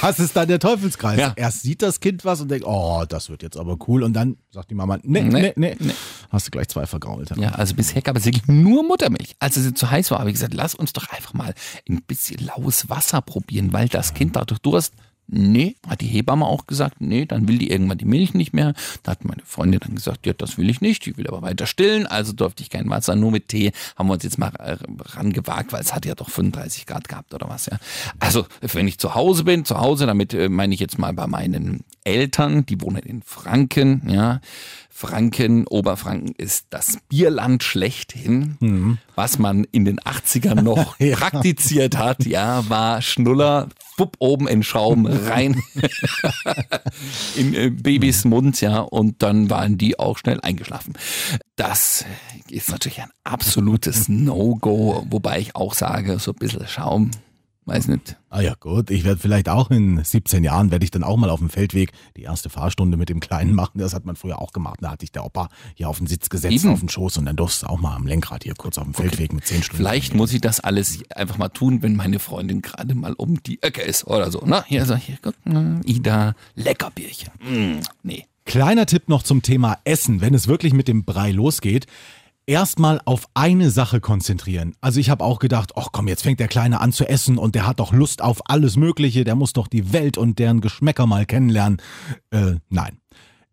[0.00, 1.18] Das ist dann der Teufelskreis.
[1.18, 1.32] Ja.
[1.36, 4.02] Erst sieht das Kind was und denkt, oh, das wird jetzt aber cool.
[4.02, 5.92] Und dann sagt die Mama, nee, Nee, nee, nee.
[6.30, 7.36] Hast du gleich zwei vergrault.
[7.36, 9.36] Ja, also bisher gab es wirklich nur Muttermilch.
[9.38, 11.54] Als es zu heiß war, habe ich gesagt, lass uns doch einfach mal
[11.88, 14.94] ein bisschen laues Wasser probieren, weil das Kind dadurch Durst.
[15.26, 18.74] Nee, hat die Hebamme auch gesagt, nee, dann will die irgendwann die Milch nicht mehr.
[19.02, 21.66] Da hat meine Freundin dann gesagt, ja, das will ich nicht, ich will aber weiter
[21.66, 24.76] stillen, also durfte ich kein Wasser, nur mit Tee haben wir uns jetzt mal äh,
[25.16, 27.78] rangewagt, weil es hat ja doch 35 Grad gehabt oder was, ja.
[28.20, 31.26] Also, wenn ich zu Hause bin, zu Hause, damit äh, meine ich jetzt mal bei
[31.26, 34.40] meinen Eltern, die wohnen in Franken, ja.
[34.96, 38.98] Franken, Oberfranken ist das Bierland schlechthin.
[39.16, 41.16] Was man in den 80ern noch Ja.
[41.16, 45.60] praktiziert hat, ja, war Schnuller, wupp oben in Schaum rein
[47.36, 50.94] in äh, Babys Mund, ja, und dann waren die auch schnell eingeschlafen.
[51.56, 52.04] Das
[52.48, 57.10] ist natürlich ein absolutes No-Go, wobei ich auch sage, so ein bisschen Schaum,
[57.66, 58.16] weiß nicht.
[58.30, 58.90] Ah ja, gut.
[58.90, 61.92] Ich werde vielleicht auch in 17 Jahren, werde ich dann auch mal auf dem Feldweg
[62.16, 63.78] die erste Fahrstunde mit dem Kleinen machen.
[63.78, 64.78] Das hat man früher auch gemacht.
[64.80, 66.72] Da hatte ich der Opa hier auf den Sitz gesetzt, Eben.
[66.72, 68.94] auf den Schoß und dann durfst du auch mal am Lenkrad hier kurz auf dem
[68.94, 69.76] Feldweg mit 10 Stunden.
[69.76, 73.62] Vielleicht muss ich das alles einfach mal tun, wenn meine Freundin gerade mal um die
[73.62, 74.42] Ecke ist oder so.
[74.44, 77.30] Na, hier, so, hier, guck, mm, Ida, lecker Bierchen.
[77.40, 78.26] Mm, nee.
[78.46, 81.86] Kleiner Tipp noch zum Thema Essen, wenn es wirklich mit dem Brei losgeht.
[82.46, 84.74] Erstmal auf eine Sache konzentrieren.
[84.82, 87.54] Also ich habe auch gedacht, ach komm, jetzt fängt der Kleine an zu essen und
[87.54, 91.06] der hat doch Lust auf alles Mögliche, der muss doch die Welt und deren Geschmäcker
[91.06, 91.80] mal kennenlernen.
[92.30, 92.98] Äh, nein.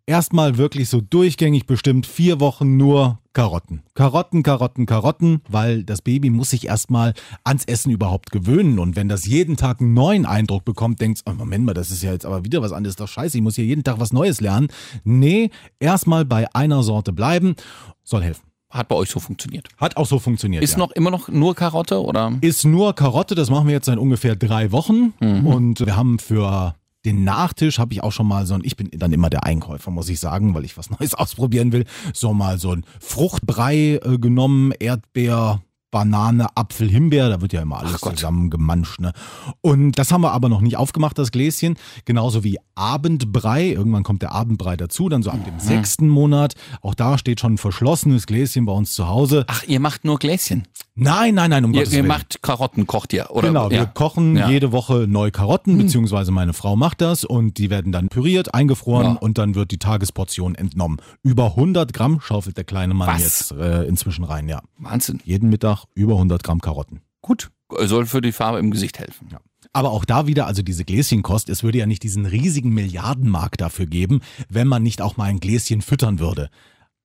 [0.05, 3.81] Erstmal wirklich so durchgängig bestimmt vier Wochen nur Karotten.
[3.93, 7.13] Karotten, Karotten, Karotten, weil das Baby muss sich erstmal
[7.45, 8.77] ans Essen überhaupt gewöhnen.
[8.77, 12.03] Und wenn das jeden Tag einen neuen Eindruck bekommt, denkt oh Moment mal, das ist
[12.03, 14.41] ja jetzt aber wieder was anderes, doch scheiße, ich muss hier jeden Tag was Neues
[14.41, 14.67] lernen.
[15.05, 15.49] Nee,
[15.79, 17.55] erstmal bei einer Sorte bleiben,
[18.03, 18.50] soll helfen.
[18.71, 19.67] Hat bei euch so funktioniert.
[19.77, 20.63] Hat auch so funktioniert.
[20.63, 20.77] Ist ja.
[20.79, 22.33] noch immer noch nur Karotte oder?
[22.41, 25.13] Ist nur Karotte, das machen wir jetzt seit ungefähr drei Wochen.
[25.19, 28.89] Und wir haben für den Nachtisch habe ich auch schon mal so ein, ich bin
[28.93, 32.57] dann immer der Einkäufer, muss ich sagen, weil ich was Neues ausprobieren will, so mal
[32.57, 38.01] so ein Fruchtbrei äh, genommen, Erdbeer, Banane, Apfel, Himbeer, da wird ja immer alles Ach
[38.01, 38.15] Gott.
[38.17, 38.99] zusammen gemanscht.
[39.01, 39.11] Ne?
[39.59, 41.75] Und das haben wir aber noch nicht aufgemacht, das Gläschen.
[42.05, 43.67] Genauso wie Abendbrei.
[43.69, 45.43] Irgendwann kommt der Abendbrei dazu, dann so ab Mhm.
[45.45, 46.55] dem sechsten Monat.
[46.81, 49.43] Auch da steht schon ein verschlossenes Gläschen bei uns zu Hause.
[49.47, 50.63] Ach, ihr macht nur Gläschen.
[51.03, 52.07] Nein, nein, nein, um Ihr, Gottes ihr Willen.
[52.07, 53.47] macht Karotten, kocht ihr, oder?
[53.47, 53.85] Genau, wir ja.
[53.85, 54.45] kochen Ja.
[54.45, 54.51] Hm.
[54.51, 59.13] jede Woche neu Karotten, beziehungsweise meine Frau macht das und die werden dann püriert, eingefroren
[59.15, 59.19] Ja.
[59.19, 60.97] und dann wird die Tagesportion entnommen.
[61.23, 63.21] Über 100 Gramm schaufelt der kleine Mann Was?
[63.23, 64.61] jetzt äh, inzwischen rein, ja.
[64.77, 65.19] Wahnsinn.
[65.25, 67.01] Jeden Mittag über 100 Gramm Karotten.
[67.21, 67.49] Gut.
[67.79, 69.27] Soll für die Farbe im Gesicht helfen.
[69.31, 69.39] Ja.
[69.73, 73.85] Aber auch da wieder, also diese Gläschenkost, es würde ja nicht diesen riesigen Milliardenmarkt dafür
[73.85, 76.49] geben, wenn man nicht auch mal ein Gläschen füttern würde.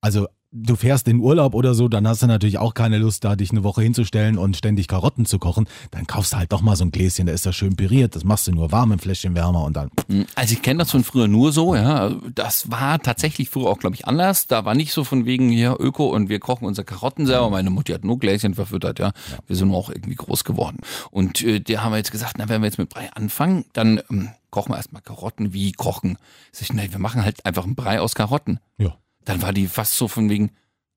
[0.01, 3.35] Also du fährst in Urlaub oder so, dann hast du natürlich auch keine Lust, da
[3.35, 5.67] dich eine Woche hinzustellen und ständig Karotten zu kochen.
[5.91, 8.15] Dann kaufst du halt doch mal so ein Gläschen, da ist das schön püriert.
[8.15, 9.89] Das machst du nur warm im Fläschchen wärmer und dann.
[10.35, 12.11] Also ich kenne das von früher nur so, ja.
[12.33, 14.47] Das war tatsächlich früher auch, glaube ich, anders.
[14.47, 17.49] Da war nicht so von wegen hier Öko und wir kochen unsere Karotten selber.
[17.49, 19.11] Meine Mutti hat nur Gläschen verfüttert, ja.
[19.47, 20.77] Wir sind auch irgendwie groß geworden.
[21.11, 24.01] Und äh, der haben wir jetzt gesagt, na, wenn wir jetzt mit Brei anfangen, dann
[24.09, 25.53] ähm, kochen wir erstmal Karotten.
[25.53, 26.17] Wie kochen?
[26.51, 28.59] Sag ich, nein, wir machen halt einfach einen Brei aus Karotten.
[28.77, 28.97] Ja.
[29.27, 30.51] Dann war die fast so von wegen,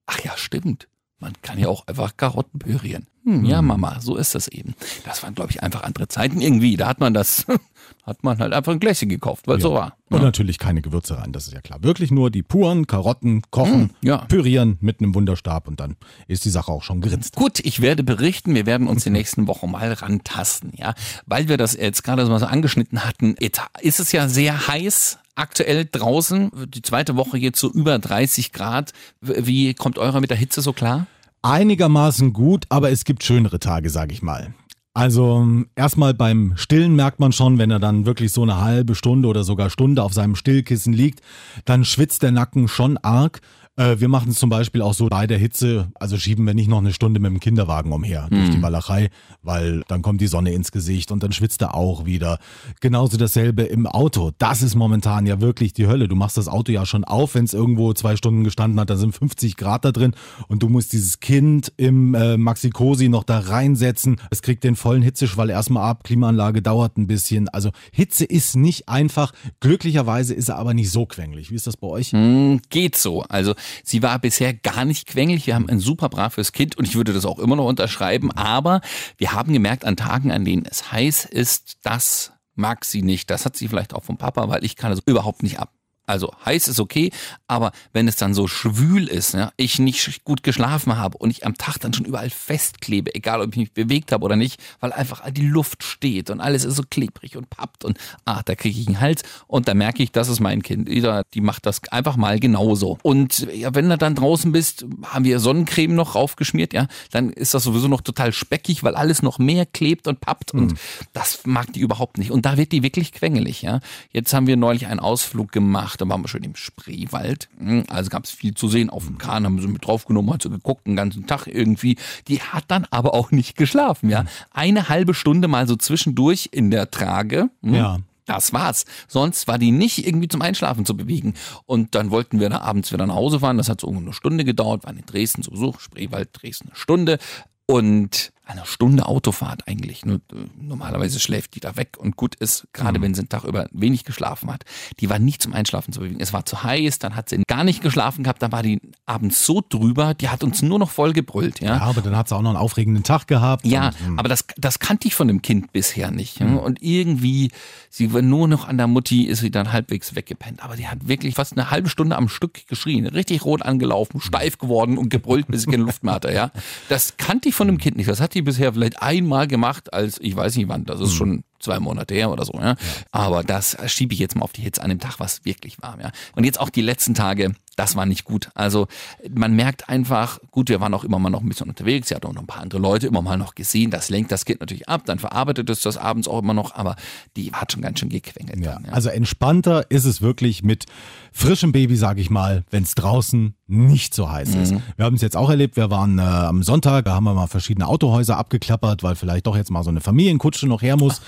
[0.06, 0.88] ach ja, stimmt.
[1.18, 3.06] Man kann ja auch einfach Karotten pürieren.
[3.24, 4.74] Hm, ja, Mama, so ist das eben.
[5.04, 6.78] Das waren, glaube ich, einfach andere Zeiten irgendwie.
[6.78, 7.44] Da hat man das,
[8.06, 9.98] hat man halt einfach ein Gläschen gekauft, weil so war.
[10.08, 11.82] Und natürlich keine Gewürze rein, das ist ja klar.
[11.82, 14.18] Wirklich nur die puren Karotten kochen, Mm, ja.
[14.24, 17.36] pürieren mit einem Wunderstab und dann ist die Sache auch schon geritzt.
[17.36, 18.54] Gut, ich werde berichten.
[18.54, 20.94] Wir werden uns die nächsten Wochen mal rantasten, ja.
[21.26, 23.34] Weil wir das jetzt gerade so mal so angeschnitten hatten,
[23.82, 26.50] ist es ja sehr heiß aktuell draußen.
[26.68, 28.92] Die zweite Woche jetzt so über 30 Grad.
[29.20, 31.06] Wie kommt eurer mit der Hitze so klar?
[31.42, 34.54] Einigermaßen gut, aber es gibt schönere Tage, sag ich mal.
[34.92, 39.28] Also erstmal beim Stillen merkt man schon, wenn er dann wirklich so eine halbe Stunde
[39.28, 41.20] oder sogar Stunde auf seinem Stillkissen liegt,
[41.64, 43.40] dann schwitzt der Nacken schon arg.
[43.80, 46.68] Äh, Wir machen es zum Beispiel auch so bei der Hitze, also schieben wir nicht
[46.68, 49.08] noch eine Stunde mit dem Kinderwagen umher durch die Walachei,
[49.42, 52.38] weil dann kommt die Sonne ins Gesicht und dann schwitzt er auch wieder.
[52.80, 54.32] Genauso dasselbe im Auto.
[54.36, 56.08] Das ist momentan ja wirklich die Hölle.
[56.08, 58.96] Du machst das Auto ja schon auf, wenn es irgendwo zwei Stunden gestanden hat, da
[58.96, 60.14] sind 50 Grad da drin
[60.48, 64.20] und du musst dieses Kind im äh, Maxi-Cosi noch da reinsetzen.
[64.30, 67.48] Es kriegt den vollen Hitzeschwall erstmal ab, Klimaanlage dauert ein bisschen.
[67.48, 69.32] Also Hitze ist nicht einfach.
[69.60, 71.50] Glücklicherweise ist er aber nicht so quengelig.
[71.50, 72.12] Wie ist das bei euch?
[72.12, 73.22] Hm, geht so.
[73.22, 75.46] Also sie war bisher gar nicht quengelig.
[75.46, 78.30] Wir haben ein super braves Kind und ich würde das auch immer noch unterschreiben.
[78.32, 78.80] Aber
[79.16, 83.30] wir haben gemerkt, an Tagen, an denen es heiß ist, das mag sie nicht.
[83.30, 85.72] Das hat sie vielleicht auch vom Papa, weil ich kann das überhaupt nicht ab.
[86.10, 87.10] Also heiß ist okay,
[87.46, 91.46] aber wenn es dann so schwül ist, ja, ich nicht gut geschlafen habe und ich
[91.46, 94.92] am Tag dann schon überall festklebe, egal ob ich mich bewegt habe oder nicht, weil
[94.92, 98.78] einfach die Luft steht und alles ist so klebrig und pappt und ah, da kriege
[98.78, 100.88] ich einen Hals und da merke ich, das ist mein Kind.
[100.88, 102.98] Die, die macht das einfach mal genauso.
[103.02, 107.54] Und ja, wenn du dann draußen bist, haben wir Sonnencreme noch raufgeschmiert, ja, dann ist
[107.54, 110.74] das sowieso noch total speckig, weil alles noch mehr klebt und pappt und
[111.12, 112.30] das mag die überhaupt nicht.
[112.30, 113.80] Und da wird die wirklich quengelig, ja.
[114.12, 117.48] Jetzt haben wir neulich einen Ausflug gemacht, da waren wir schon im Spreewald.
[117.58, 118.90] Hm, Also gab es viel zu sehen.
[118.90, 121.96] Auf dem Kahn haben sie mit draufgenommen, hat so geguckt, den ganzen Tag irgendwie.
[122.28, 124.24] Die hat dann aber auch nicht geschlafen, ja.
[124.52, 127.50] Eine halbe Stunde mal so zwischendurch in der Trage.
[127.62, 127.98] Hm, Ja.
[128.26, 128.84] Das war's.
[129.08, 131.34] Sonst war die nicht irgendwie zum Einschlafen zu bewegen.
[131.66, 133.56] Und dann wollten wir da abends wieder nach Hause fahren.
[133.58, 134.84] Das hat so ungefähr eine Stunde gedauert.
[134.84, 135.80] Waren in Dresden zu Besuch.
[135.80, 137.18] Spreewald, Dresden eine Stunde.
[137.66, 140.04] Und eine Stunde Autofahrt eigentlich.
[140.04, 143.44] Nur, äh, normalerweise schläft die da weg und gut ist, gerade wenn sie den Tag
[143.44, 144.64] über wenig geschlafen hat.
[145.00, 146.20] Die war nicht zum Einschlafen zu bewegen.
[146.20, 149.44] Es war zu heiß, dann hat sie gar nicht geschlafen gehabt, dann war die abends
[149.44, 151.60] so drüber, die hat uns nur noch voll gebrüllt.
[151.60, 153.66] Ja, Ja, aber dann hat sie auch noch einen aufregenden Tag gehabt.
[153.66, 154.18] ja, und, hm.
[154.18, 156.40] aber das, das kannte ich von dem Kind bisher nicht.
[156.40, 156.46] Ja?
[156.46, 157.50] Und irgendwie,
[157.88, 160.62] sie war nur noch an der Mutti, ist sie dann halbwegs weggepennt.
[160.62, 164.58] Aber die hat wirklich fast eine halbe Stunde am Stück geschrien, richtig rot angelaufen, steif
[164.58, 166.32] geworden und gebrüllt, bis sie keine Luft mehr hatte.
[166.32, 166.50] Ja?
[166.88, 168.08] Das kannte ich von dem Kind nicht.
[168.08, 171.44] Das hat die bisher vielleicht einmal gemacht, als ich weiß nicht wann, das ist schon
[171.58, 172.54] zwei Monate her oder so.
[172.54, 172.76] Ja?
[173.12, 176.00] Aber das schiebe ich jetzt mal auf die Hitze an dem Tag, was wirklich warm.
[176.00, 176.10] Ja?
[176.34, 178.50] Und jetzt auch die letzten Tage, das war nicht gut.
[178.54, 178.88] Also
[179.34, 182.26] man merkt einfach, gut, wir waren auch immer mal noch ein bisschen unterwegs, sie hat
[182.26, 184.86] auch noch ein paar andere Leute immer mal noch gesehen, das lenkt das Kind natürlich
[184.86, 186.96] ab, dann verarbeitet es das abends auch immer noch, aber
[187.38, 188.62] die hat schon ganz schön gequengelt.
[188.62, 188.92] Ja, dann, ja.
[188.92, 190.84] also entspannter ist es wirklich mit
[191.32, 194.74] frischem Baby, sage ich mal, wenn es draußen nicht so heiß ist.
[194.96, 197.46] Wir haben es jetzt auch erlebt, wir waren äh, am Sonntag, da haben wir mal
[197.46, 201.22] verschiedene Autohäuser abgeklappert, weil vielleicht doch jetzt mal so eine Familienkutsche noch her muss.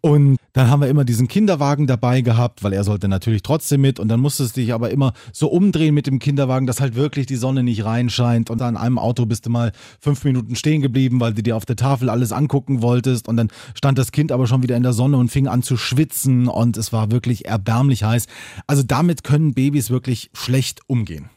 [0.00, 4.00] Und dann haben wir immer diesen Kinderwagen dabei gehabt, weil er sollte natürlich trotzdem mit
[4.00, 7.26] und dann musstest du dich aber immer so umdrehen mit dem Kinderwagen, dass halt wirklich
[7.26, 11.20] die Sonne nicht reinscheint und an einem Auto bist du mal fünf Minuten stehen geblieben,
[11.20, 14.46] weil du dir auf der Tafel alles angucken wolltest und dann stand das Kind aber
[14.46, 18.04] schon wieder in der Sonne und fing an zu schwitzen und es war wirklich erbärmlich
[18.04, 18.26] heiß.
[18.66, 21.30] Also damit können Babys wirklich schlecht umgehen.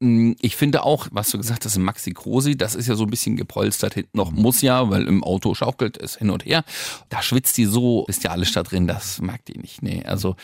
[0.00, 3.10] Mm, Ich finde auch, was du gesagt hast, Maxi Krosi, das ist ja so ein
[3.10, 6.64] bisschen gepolstert hinten noch, muss ja, weil im Auto schaukelt es hin und her.
[7.08, 9.82] Da schwitzt die so, ist ja alles da drin, das mag die nicht.
[9.82, 10.34] Nee, also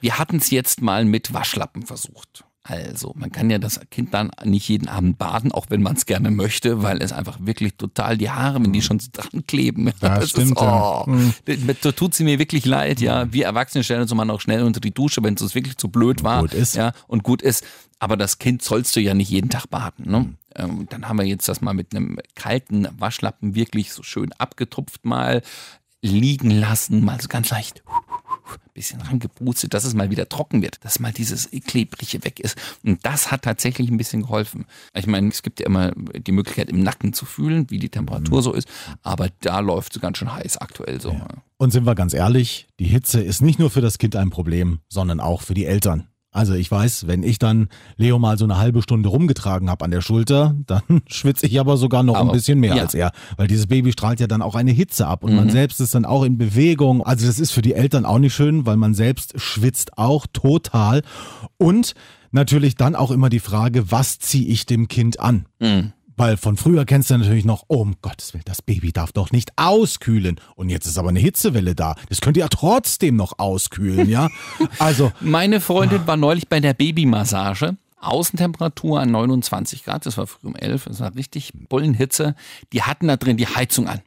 [0.00, 2.44] wir hatten es jetzt mal mit Waschlappen versucht.
[2.66, 6.06] Also, man kann ja das Kind dann nicht jeden Abend baden, auch wenn man es
[6.06, 9.92] gerne möchte, weil es einfach wirklich total die Haare, wenn die schon so dran kleben.
[10.00, 11.06] Ja, das stimmt, Ist, oh,
[11.46, 13.32] da tut sie mir wirklich leid, ja.
[13.32, 16.24] Wir Erwachsene stellen uns mal noch schnell unter die Dusche, wenn es wirklich zu blöd
[16.24, 16.40] war.
[16.40, 16.74] Gut ist.
[16.74, 17.64] Ja, und gut ist.
[17.98, 20.10] Aber das Kind sollst du ja nicht jeden Tag baden.
[20.10, 20.34] Ne?
[20.56, 25.04] Ähm, dann haben wir jetzt das mal mit einem kalten Waschlappen wirklich so schön abgetupft
[25.04, 25.42] mal.
[26.02, 27.82] liegen lassen, mal so ganz leicht
[28.72, 32.58] bisschen rangepustet, dass es mal wieder trocken wird, dass mal dieses Klebrige weg ist.
[32.84, 34.66] Und das hat tatsächlich ein bisschen geholfen.
[34.94, 38.38] Ich meine, es gibt ja immer die Möglichkeit, im Nacken zu fühlen, wie die Temperatur
[38.38, 38.42] mhm.
[38.42, 38.68] so ist,
[39.02, 41.12] aber da läuft es ganz schön heiß aktuell so.
[41.12, 41.28] Ja.
[41.56, 44.80] Und sind wir ganz ehrlich, die Hitze ist nicht nur für das Kind ein Problem,
[44.88, 46.08] sondern auch für die Eltern.
[46.34, 49.92] Also ich weiß, wenn ich dann Leo mal so eine halbe Stunde rumgetragen habe an
[49.92, 52.82] der Schulter, dann schwitze ich aber sogar noch aber, ein bisschen mehr ja.
[52.82, 55.36] als er, weil dieses Baby strahlt ja dann auch eine Hitze ab und mhm.
[55.36, 57.06] man selbst ist dann auch in Bewegung.
[57.06, 61.02] Also das ist für die Eltern auch nicht schön, weil man selbst schwitzt auch total
[61.56, 61.94] und
[62.32, 65.46] natürlich dann auch immer die Frage, was ziehe ich dem Kind an?
[65.60, 65.92] Mhm.
[66.16, 69.30] Weil von früher kennst du natürlich noch, oh um Gottes Willen, das Baby darf doch
[69.32, 70.40] nicht auskühlen.
[70.54, 71.96] Und jetzt ist aber eine Hitzewelle da.
[72.08, 74.28] Das könnte ja trotzdem noch auskühlen, ja?
[74.78, 75.12] Also.
[75.20, 77.76] Meine Freundin war neulich bei der Babymassage.
[78.00, 82.34] Außentemperatur an 29 Grad, das war früh um 11, das war richtig Bullenhitze.
[82.72, 84.00] Die hatten da drin die Heizung an.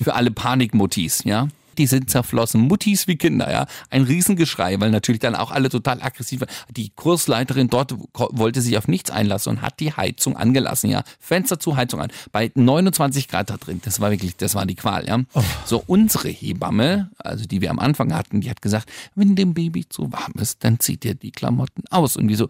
[0.00, 1.48] Für alle Panikmutis, ja
[1.80, 2.60] die sind zerflossen.
[2.60, 3.66] Muttis wie Kinder, ja.
[3.88, 6.50] Ein Riesengeschrei, weil natürlich dann auch alle total aggressiv waren.
[6.68, 11.02] Die Kursleiterin dort wollte sich auf nichts einlassen und hat die Heizung angelassen, ja.
[11.18, 12.12] Fenster zu, Heizung an.
[12.32, 13.80] Bei 29 Grad da drin.
[13.82, 15.20] Das war wirklich, das war die Qual, ja.
[15.32, 15.42] Oh.
[15.64, 19.88] So, unsere Hebamme, also die wir am Anfang hatten, die hat gesagt, wenn dem Baby
[19.88, 22.16] zu warm ist, dann zieht ihr die Klamotten aus.
[22.18, 22.48] Und wie so,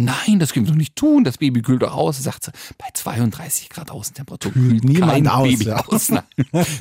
[0.00, 1.24] Nein, das können wir doch nicht tun.
[1.24, 2.22] Das Baby kühlt doch aus.
[2.22, 5.84] Sagt sie, bei 32 Grad Außentemperatur kühlt, niemand kein aus, Baby ja.
[5.86, 6.12] aus.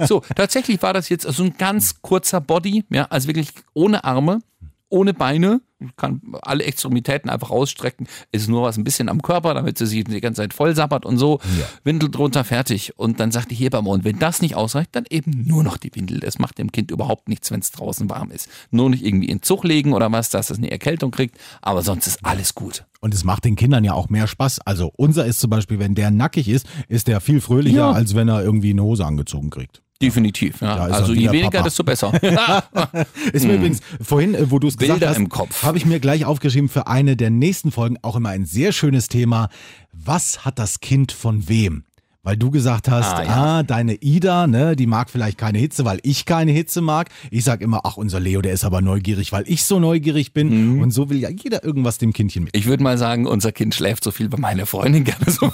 [0.08, 4.42] so, tatsächlich war das jetzt so ein ganz kurzer Body, ja, also wirklich ohne Arme,
[4.90, 5.62] ohne Beine,
[5.96, 8.08] kann alle Extremitäten einfach ausstrecken.
[8.32, 11.06] Ist nur was ein bisschen am Körper, damit sie sich die ganze Zeit voll sappert
[11.06, 11.40] und so.
[11.60, 11.66] Ja.
[11.84, 12.98] Windel drunter, fertig.
[12.98, 15.94] Und dann sagt die Hebamme, und wenn das nicht ausreicht, dann eben nur noch die
[15.94, 16.20] Windel.
[16.20, 18.50] Das macht dem Kind überhaupt nichts, wenn es draußen warm ist.
[18.72, 21.38] Nur nicht irgendwie in Zug legen oder was, dass es eine Erkältung kriegt.
[21.62, 22.86] Aber sonst ist alles gut.
[23.00, 24.62] Und es macht den Kindern ja auch mehr Spaß.
[24.66, 27.92] Also unser ist zum Beispiel, wenn der nackig ist, ist der viel fröhlicher, ja.
[27.92, 29.84] als wenn er irgendwie eine Hose angezogen kriegt.
[30.02, 30.76] Definitiv, ja.
[30.76, 31.64] Also je weniger, Papa.
[31.64, 32.14] desto besser.
[33.34, 33.60] ist mir hm.
[33.60, 37.16] übrigens vorhin, äh, wo du es gesagt hast, habe ich mir gleich aufgeschrieben für eine
[37.16, 39.50] der nächsten Folgen auch immer ein sehr schönes Thema.
[39.92, 41.84] Was hat das Kind von wem?
[42.28, 43.30] Weil du gesagt hast, ah, ja.
[43.30, 47.08] ah, deine Ida, ne, die mag vielleicht keine Hitze, weil ich keine Hitze mag.
[47.32, 50.74] Ich sag immer, ach, unser Leo, der ist aber neugierig, weil ich so neugierig bin.
[50.74, 50.82] Mhm.
[50.82, 52.56] Und so will ja jeder irgendwas dem Kindchen mit.
[52.56, 55.54] Ich würde mal sagen, unser Kind schläft so viel, weil meine Freundin gerne so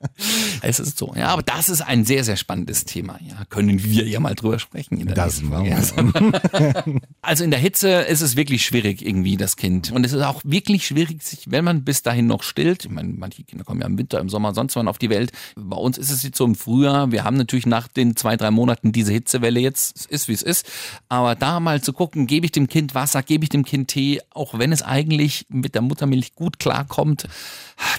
[0.62, 3.18] es ist so, ja, aber das ist ein sehr, sehr spannendes Thema.
[3.26, 4.98] Ja, können wir ja mal drüber sprechen.
[4.98, 5.76] In das Folge.
[7.22, 9.90] also in der Hitze ist es wirklich schwierig irgendwie, das Kind.
[9.90, 12.84] Und es ist auch wirklich schwierig, sich, wenn man bis dahin noch stillt.
[12.84, 15.32] Ich meine, manche Kinder kommen ja im Winter, im Sommer, sonst wann auf die Welt.
[15.56, 17.10] Bei uns ist es jetzt so im Frühjahr.
[17.10, 19.96] Wir haben natürlich nach den zwei, drei Monaten diese Hitzewelle jetzt.
[19.96, 20.66] Es ist, wie es ist.
[21.08, 24.20] Aber da mal zu gucken, gebe ich dem Kind Wasser, gebe ich dem Kind Tee,
[24.30, 27.26] auch wenn es eigentlich mit der Muttermilch gut klarkommt.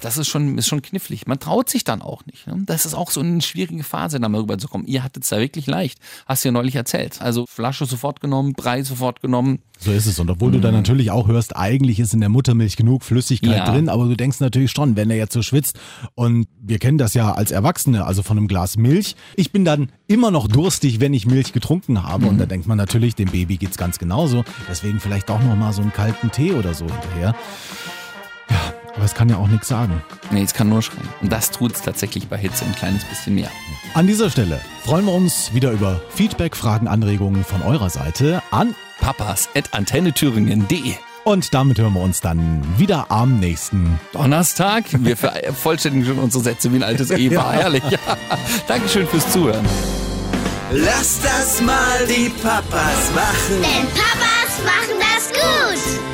[0.02, 1.28] Das ist schon, ist schon knifflig.
[1.28, 2.48] Man traut sich dann auch nicht.
[2.48, 2.62] Ne?
[2.66, 4.88] Das ist auch so eine schwierige Phase, da mal rüberzukommen.
[4.88, 6.00] Ihr hattet es da wirklich leicht.
[6.26, 7.22] Hast du ja neulich erzählt.
[7.22, 9.60] Also Flasche sofort genommen, Brei sofort genommen.
[9.80, 10.20] So ist es.
[10.20, 10.54] Und obwohl mhm.
[10.54, 13.72] du dann natürlich auch hörst, eigentlich ist in der Muttermilch genug Flüssigkeit ja.
[13.72, 15.80] drin, aber du denkst natürlich schon, wenn er jetzt so schwitzt.
[16.16, 19.16] Und wir kennen das ja als Erwachsene, also von einem Glas Milch.
[19.36, 22.26] Ich bin dann immer noch durstig, wenn ich Milch getrunken habe.
[22.26, 22.30] Mhm.
[22.30, 24.44] Und da denkt man natürlich, dem Baby geht es ganz genauso.
[24.70, 27.36] Deswegen vielleicht auch noch mal so einen kalten Tee oder so hinterher.
[28.96, 30.02] Aber es kann ja auch nichts sagen.
[30.32, 31.08] Nee, es kann nur schreien.
[31.22, 33.50] Und das tut es tatsächlich bei Hitze ein kleines bisschen mehr.
[33.94, 38.76] An dieser Stelle freuen wir uns wieder über Feedback, Fragen, Anregungen von eurer Seite an
[39.00, 40.94] papas.antennethüringen.de.
[41.24, 44.86] Und damit hören wir uns dann wieder am nächsten Donnerstag.
[44.92, 47.54] Wir vervollständigen schon unsere Sätze wie ein altes Ehepaar.
[47.56, 47.60] ja.
[47.60, 47.84] Herrlich.
[47.90, 48.00] Ja.
[48.68, 49.66] Dankeschön fürs Zuhören.
[50.72, 53.62] Lass das mal die Papas machen.
[53.62, 56.09] Denn Papas machen das gut.